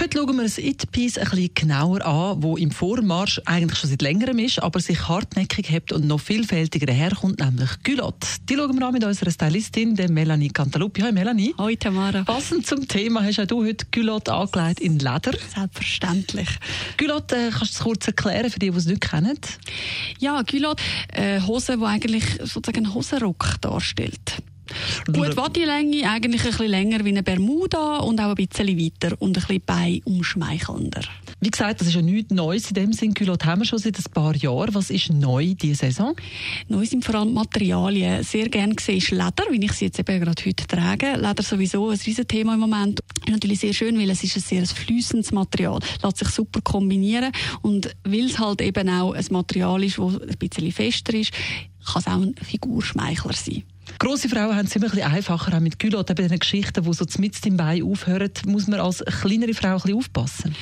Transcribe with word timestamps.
Heute 0.00 0.16
schauen 0.16 0.34
wir 0.34 0.44
ein 0.44 0.52
It-Piece 0.56 1.18
ein 1.18 1.28
bisschen 1.28 1.50
genauer 1.54 2.02
an, 2.06 2.42
wo 2.42 2.56
im 2.56 2.70
Vormarsch 2.70 3.38
eigentlich 3.44 3.78
schon 3.78 3.90
seit 3.90 4.00
längerem 4.00 4.38
ist, 4.38 4.62
aber 4.62 4.80
sich 4.80 5.06
hartnäckig 5.06 5.70
hebt 5.70 5.92
und 5.92 6.06
noch 6.06 6.20
vielfältiger 6.20 6.86
daherkommt, 6.86 7.38
nämlich 7.38 7.68
Culotte. 7.82 8.26
Die 8.48 8.56
schauen 8.56 8.78
wir 8.78 8.86
an 8.86 8.94
mit 8.94 9.04
unserer 9.04 9.30
Stylistin, 9.30 9.94
der 9.94 10.10
Melanie 10.10 10.48
Cantaluppi. 10.48 11.02
Hi 11.02 11.12
Melanie. 11.12 11.54
Hoi 11.58 11.76
Tamara. 11.76 12.24
Passend 12.24 12.66
zum 12.66 12.88
Thema 12.88 13.22
hast 13.22 13.40
auch 13.40 13.46
du 13.46 13.62
heute 13.62 13.84
Culotte 13.92 14.32
angelegt 14.32 14.80
in 14.80 14.98
Leder. 14.98 15.32
Selbstverständlich. 15.54 16.48
Culotte, 16.96 17.36
äh, 17.36 17.50
kannst 17.50 17.74
du 17.74 17.78
es 17.78 17.78
kurz 17.80 18.06
erklären 18.06 18.48
für 18.48 18.58
die, 18.58 18.70
die 18.70 18.76
es 18.78 18.86
nicht 18.86 19.02
kennen? 19.02 19.38
Ja, 20.18 20.42
Culotte, 20.44 20.82
äh, 21.12 21.42
Hose, 21.42 21.76
die 21.76 21.84
eigentlich 21.84 22.24
sozusagen 22.38 22.86
einen 22.86 22.94
Hosenrock 22.94 23.56
darstellt. 23.60 24.40
Gut, 25.06 25.34
Bodylänge 25.34 26.08
eigentlich 26.08 26.44
ein 26.44 26.50
bisschen 26.50 26.68
länger 26.68 27.04
wie 27.04 27.10
eine 27.10 27.22
Bermuda 27.22 27.98
und 27.98 28.20
auch 28.20 28.30
ein 28.30 28.34
bisschen 28.34 28.78
weiter 28.78 29.16
und 29.20 29.36
ein 29.36 29.42
bisschen 29.42 29.62
beinumschmeichelnder. 29.64 31.02
Wie 31.42 31.50
gesagt, 31.50 31.80
das 31.80 31.88
ist 31.88 31.94
ja 31.94 32.02
nichts 32.02 32.34
Neues 32.34 32.68
in 32.68 32.74
dem 32.74 32.92
Sinn. 32.92 33.14
Culotte 33.14 33.46
haben 33.46 33.62
wir 33.62 33.66
schon 33.66 33.78
seit 33.78 33.96
ein 33.98 34.12
paar 34.12 34.36
Jahren. 34.36 34.74
Was 34.74 34.90
ist 34.90 35.10
neu 35.10 35.54
diese 35.54 35.86
Saison? 35.86 36.14
Neu 36.68 36.84
sind 36.84 37.02
vor 37.02 37.14
allem 37.14 37.32
Materialien. 37.32 38.22
Sehr 38.22 38.50
gerne 38.50 38.74
gesehen 38.74 38.98
ist 38.98 39.10
Leder, 39.10 39.44
wie 39.50 39.64
ich 39.64 39.72
sie 39.72 39.86
jetzt 39.86 39.98
eben 39.98 40.20
gerade 40.20 40.44
heute 40.44 40.66
trage. 40.66 41.14
Leder 41.16 41.42
sowieso 41.42 41.88
ein 41.88 41.98
riesen 41.98 42.28
Thema 42.28 42.54
im 42.54 42.60
Moment. 42.60 43.00
Ist 43.24 43.32
natürlich 43.32 43.60
sehr 43.60 43.72
schön, 43.72 43.98
weil 43.98 44.10
es 44.10 44.22
ist 44.22 44.36
ein 44.36 44.42
sehr 44.42 44.66
fließendes 44.66 45.32
Material. 45.32 45.80
Lässt 46.02 46.18
sich 46.18 46.28
super 46.28 46.60
kombinieren 46.60 47.32
und 47.62 47.96
weil 48.04 48.26
es 48.26 48.38
halt 48.38 48.60
eben 48.60 48.88
auch 48.90 49.14
ein 49.14 49.24
Material 49.30 49.82
ist, 49.82 49.98
das 49.98 50.20
ein 50.20 50.38
bisschen 50.38 50.72
fester 50.72 51.14
ist, 51.14 51.32
kann 51.86 52.02
es 52.02 52.06
auch 52.06 52.20
ein 52.20 52.34
Figurschmeichler 52.42 53.32
sein. 53.32 53.62
Grosse 53.98 54.28
Frauen 54.28 54.56
haben 54.56 54.66
es 54.66 54.76
immer 54.76 54.86
ein 54.86 54.92
bisschen 54.92 55.12
einfacher 55.12 55.56
auch 55.56 55.60
mit 55.60 55.78
Culotte. 55.78 56.14
Bei 56.14 56.22
diesen 56.22 56.38
Geschichten, 56.38 56.84
die 56.84 56.92
so 56.92 57.04
mit 57.18 57.44
im 57.44 57.56
Bein 57.56 57.82
aufhören, 57.82 58.30
muss 58.46 58.66
man 58.66 58.80
als 58.80 59.04
kleinere 59.04 59.52
Frau 59.52 59.68
ein 59.68 59.74
bisschen 59.74 59.96
aufpassen. 59.96 60.54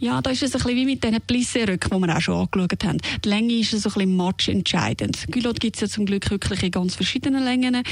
Ja, 0.00 0.22
da 0.22 0.30
ist 0.30 0.42
es 0.42 0.54
ein 0.54 0.62
bisschen 0.62 0.76
wie 0.76 0.84
mit 0.84 1.04
diesen 1.04 1.20
Plissé-Röcken, 1.20 1.90
die 1.90 2.06
wir 2.06 2.16
auch 2.16 2.20
schon 2.20 2.34
angeschaut 2.34 2.84
haben. 2.84 2.98
Die 3.24 3.28
Länge 3.28 3.54
ist 3.54 3.70
so 3.70 3.76
ein 3.76 3.82
bisschen 3.82 4.16
matchentscheidend. 4.16 5.26
Culotte 5.32 5.58
gibt 5.58 5.76
es 5.76 5.82
ja 5.82 5.88
zum 5.88 6.06
Glück 6.06 6.30
wirklich 6.30 6.62
in 6.62 6.70
ganz 6.70 6.94
verschiedenen 6.94 7.44
Längen. 7.44 7.82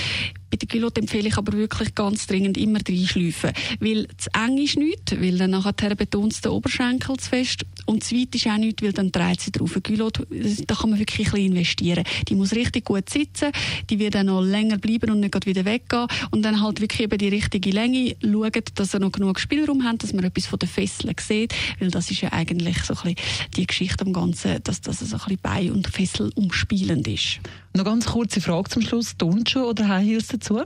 Bei 0.51 0.57
der 0.57 0.69
Culotte 0.69 1.01
empfehle 1.01 1.29
ich 1.29 1.37
aber 1.37 1.53
wirklich 1.53 1.95
ganz 1.95 2.27
dringend 2.27 2.57
immer 2.57 2.79
reinschleifen. 2.87 3.53
Weil 3.81 4.07
zu 4.17 4.31
eng 4.35 4.59
ist 4.59 4.77
nichts, 4.77 5.13
weil 5.21 5.39
dann 5.39 5.51
nachher 5.51 5.95
betont 5.95 6.33
es 6.33 6.41
den 6.41 6.53
Oberschenkel 6.53 7.17
zu 7.17 7.29
fest. 7.29 7.67
Und 7.87 8.05
zu 8.05 8.17
weit 8.17 8.35
ist 8.35 8.47
auch 8.47 8.57
nichts, 8.57 8.83
weil 8.83 8.93
dann 8.93 9.13
dreht 9.13 9.41
sie 9.41 9.53
drauf. 9.53 9.79
Culotte, 9.83 10.27
da 10.67 10.75
kann 10.75 10.91
man 10.91 10.99
wirklich 10.99 11.29
ein 11.29 11.33
bisschen 11.33 11.47
investieren. 11.47 12.05
Die 12.29 12.35
muss 12.35 12.53
richtig 12.53 12.85
gut 12.85 13.11
sitzen, 13.11 13.53
die 13.91 13.99
wird 13.99 14.15
dann 14.15 14.27
noch 14.27 14.41
länger 14.41 14.79
bleiben 14.79 15.11
und 15.11 15.21
nicht 15.21 15.47
wieder 15.47 15.65
weggehen. 15.65 16.07
Und 16.31 16.43
dann 16.43 16.63
halt 16.63 16.81
wirklich 16.81 17.01
eben 17.01 17.19
die 17.19 17.29
richtige 17.29 17.71
Länge 17.71 18.17
schauen, 18.23 18.53
dass 18.75 18.95
er 18.95 19.01
noch 19.01 19.13
genug 19.13 19.41
Spielraum 19.41 19.85
hat, 19.85 20.03
dass 20.03 20.13
man 20.13 20.25
etwas 20.25 20.47
von 20.47 20.59
den 20.59 20.69
Fesseln 20.69 21.15
sieht. 21.21 21.55
Weil 21.79 21.91
das 21.91 22.11
ist 22.11 22.21
ja 22.21 22.33
eigentlich 22.33 22.83
so 22.85 22.95
ein 22.95 23.15
bisschen 23.15 23.51
die 23.57 23.67
Geschichte 23.67 24.05
am 24.05 24.13
Ganzen, 24.13 24.63
dass 24.65 24.81
das 24.81 25.01
so 25.01 25.05
ein 25.05 25.11
bisschen 25.11 25.39
Bein- 25.43 25.73
und 25.73 25.89
Fessel 25.89 26.31
umspielend 26.35 27.07
ist. 27.09 27.41
Noch 27.75 27.85
ganz 27.85 28.07
kurze 28.07 28.41
Frage 28.41 28.71
zum 28.71 28.83
Schluss. 28.83 29.17
Turnschuhe 29.19 29.67
oder 29.67 29.87
High 29.89 30.07
Heels 30.07 30.29
dazu? 30.39 30.63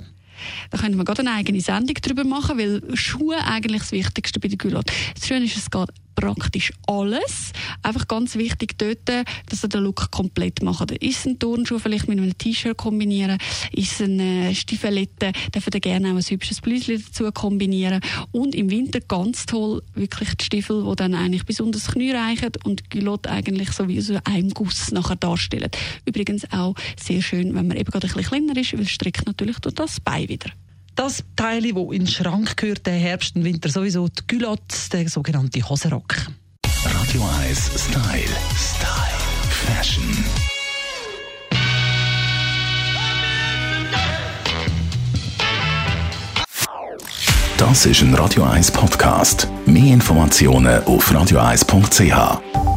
Da 0.70 0.78
können 0.78 0.96
wir 0.96 1.04
gerade 1.04 1.20
eine 1.20 1.32
eigene 1.32 1.60
Sendung 1.60 1.96
darüber 2.00 2.24
machen, 2.24 2.58
weil 2.58 2.82
Schuhe 2.96 3.36
eigentlich 3.44 3.82
das 3.82 3.92
Wichtigste 3.92 4.40
bei 4.40 4.48
der 4.48 4.58
Culotte. 4.58 4.92
Das 5.14 5.26
Schöne 5.26 5.44
ist, 5.44 5.56
es 5.56 5.70
geht 5.70 5.88
praktisch 6.20 6.72
alles. 6.86 7.52
Einfach 7.82 8.06
ganz 8.08 8.36
wichtig 8.36 8.78
dort, 8.78 9.08
dass 9.08 9.62
er 9.62 9.68
den 9.68 9.82
Look 9.82 10.10
komplett 10.10 10.62
macht. 10.62 10.90
Ist 10.90 11.26
ein 11.26 11.38
Turnschuh 11.38 11.78
vielleicht 11.78 12.08
mit 12.08 12.18
einem 12.18 12.36
T-Shirt 12.36 12.76
kombinieren, 12.76 13.38
ist 13.72 14.00
eine 14.00 14.54
Stiefelette, 14.54 15.32
darf 15.52 15.66
er 15.72 15.80
gerne 15.80 16.12
auch 16.12 16.16
ein 16.16 16.22
hübsches 16.22 16.60
Blüschen 16.60 17.02
dazu 17.04 17.30
kombinieren 17.32 18.00
und 18.32 18.54
im 18.54 18.70
Winter 18.70 19.00
ganz 19.00 19.46
toll 19.46 19.82
wirklich 19.94 20.34
die 20.36 20.44
Stiefel, 20.44 20.84
die 20.88 20.96
dann 20.96 21.14
eigentlich 21.14 21.44
bis 21.44 21.60
unter 21.60 21.80
Knie 21.80 22.12
reichen 22.12 22.50
und 22.64 22.80
die 22.80 22.98
Culotte 22.98 23.30
eigentlich 23.30 23.72
so 23.72 23.88
wie 23.88 24.00
so 24.00 24.18
ein 24.24 24.50
Guss 24.50 24.92
nachher 24.92 25.16
darstellen. 25.16 25.70
Übrigens 26.04 26.50
auch 26.52 26.74
sehr 27.00 27.22
schön, 27.22 27.54
wenn 27.54 27.68
man 27.68 27.76
eben 27.76 27.90
gerade 27.90 28.06
ein 28.06 28.12
bisschen 28.12 28.30
kleiner 28.30 28.60
ist, 28.60 28.72
weil 28.74 28.82
es 28.82 28.90
streckt 28.90 29.26
natürlich 29.26 29.58
durch 29.58 29.74
das 29.74 30.00
Bein 30.00 30.28
wieder. 30.28 30.50
Das 30.94 31.24
Teil, 31.36 31.62
das 31.62 31.72
in 31.72 31.90
den 31.90 32.06
Schrank 32.06 32.56
gehört, 32.56 32.86
der 32.86 32.94
Herbst 32.94 33.36
und 33.36 33.44
Winter 33.44 33.68
sowieso, 33.68 34.08
die 34.08 34.22
Culotte, 34.26 34.76
der 34.92 35.08
sogenannte 35.08 35.66
Hosenrock. 35.68 36.14
Radio 36.84 37.22
1 37.48 37.70
Style. 37.76 38.36
Style. 38.56 39.10
Fashion. 39.48 40.24
Das 47.56 47.84
ist 47.84 48.00
ein 48.00 48.14
Radio 48.14 48.44
1 48.44 48.70
Podcast. 48.70 49.46
Mehr 49.66 49.92
Informationen 49.92 50.82
auf 50.84 51.12
radio1.ch. 51.12 52.69